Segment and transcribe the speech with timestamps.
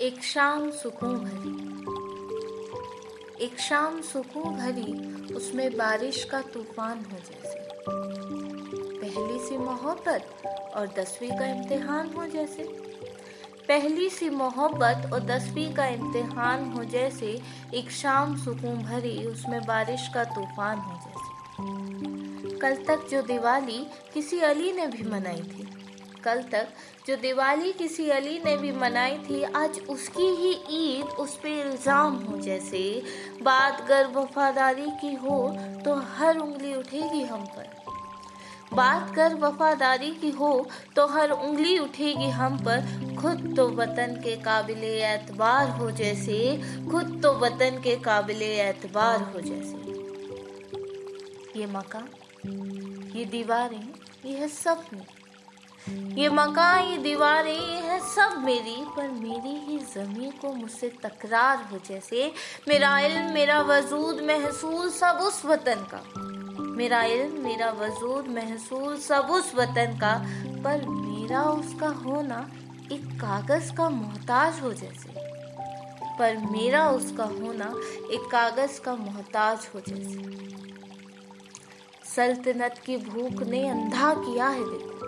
[0.00, 1.74] एक शाम सुकून भरी।
[3.44, 4.92] एक शाम सुकून भरी,
[5.34, 7.58] उसमें बारिश का तूफ़ान हो जैसे।
[8.98, 10.42] पहली सी मोहब्बत
[10.76, 12.62] और दसवीं का इम्तिहान हो जैसे।
[13.68, 17.42] पहली सी मोहब्बत और दसवीं का इम्तिहान हो जैसे,
[17.74, 21.30] एक शाम सुकून भरी, उसमें बारिश का तूफ़ान हो जैसे।
[22.58, 25.69] कल तक जो दिवाली किसी अली ने भी मनाई थी।
[26.24, 26.68] कल तक,
[27.06, 32.16] जो दिवाली किसी अली ने भी मनाई थी, आज उसकी ही ईद उस पर इल्ज़ाम
[32.16, 32.80] हो। जैसे
[33.42, 35.38] बात गर वफादारी की हो
[35.84, 37.78] तो हर उंगली उठेगी हम पर।
[38.74, 40.50] बात कर वफादारी की हो
[40.96, 46.36] तो हर उंगली उठेगी हम पर। खुद तो वतन के काबिल एतबार हो जैसे,
[46.90, 49.98] खुद तो वतन के काबिल एतबार हो जैसे।
[51.58, 52.08] ये मकान,
[53.16, 53.88] ये दीवारें,
[54.24, 54.48] ये है
[54.92, 55.19] मेरी
[55.88, 61.68] ये मकान ये दीवारें ये है, सब मेरी, पर मेरी ही ज़मीन को मुझसे तकरार
[61.72, 62.32] हो जैसे।
[62.68, 66.02] मेरा इल्म, मेरा वजूद महसूल सब उस वतन का।
[66.62, 70.14] मेरा इल्म, मेरा वजूद महसूल सब उस वतन का,
[70.64, 72.50] पर मेरा उसका होना
[72.92, 75.14] एक कागज़ का मोहताज हो जैसे।
[76.18, 77.74] पर मेरा उसका होना
[78.12, 80.40] एक कागज़ का मोहताज हो जैसे।
[82.16, 84.99] सल्तनत की भूख ने अंधा किया है देखो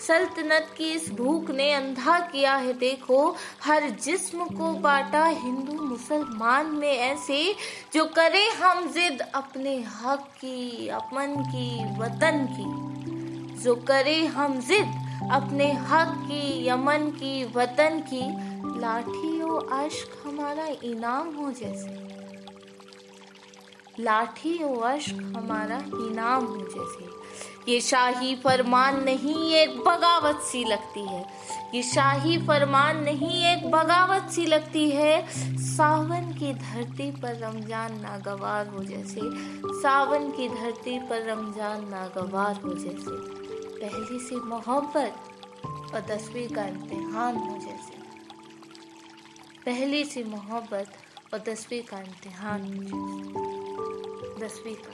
[0.00, 6.66] सल्तनत की इस भूख ने अंधा किया है, देखो, हर जिस्म को बांटा हिंदू मुसलमान
[6.66, 7.56] में ऐसे,
[7.94, 12.94] जो करे हम जिद अपने हक की अपन की, वतन की।
[13.62, 15.00] जो करे हम जिद
[15.32, 22.04] अपने हक की, यमन की, वतन की लाठी ओ अश्क हमारा इनाम हो जैसे।
[24.02, 27.24] लाठी ओ अश्क हमारा इनाम हो जैसे।
[27.68, 31.24] ये शाही फरमान नहीं एक बगावत सी लगती है।
[31.74, 35.26] ये शाही फरमान नहीं एक बगावत सी लगती है।
[35.58, 39.20] सावन की धरती पर रमज़ान नागवार हो जैसे,
[39.80, 43.16] सावन की धरती पर रमज़ान नागवार हो जैसे।
[43.80, 45.14] पहली सी मोहब्बत
[45.94, 48.02] और दसवीं का इम्तिहान हो जैसे।
[49.66, 50.88] पहली सी मोहब्बत
[51.34, 54.92] और दसवीं का इम्तिहान हो जैसे। दसवीं का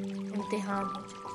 [0.00, 1.27] इम्तिहान हो जैसे।